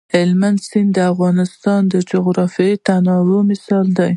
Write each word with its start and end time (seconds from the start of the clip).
هلمند 0.15 0.59
سیند 0.67 0.89
د 0.95 0.99
افغانستان 1.11 1.81
د 1.93 1.95
جغرافیوي 2.11 2.77
تنوع 2.87 3.41
مثال 3.51 3.85
دی. 3.97 4.09